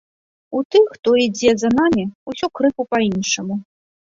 У 0.59 0.61
тых, 0.75 0.85
хто 0.95 1.13
ідзе 1.25 1.53
за 1.65 1.69
намі, 1.79 2.07
усё 2.33 2.51
крыху 2.61 2.89
па-іншаму. 2.95 3.55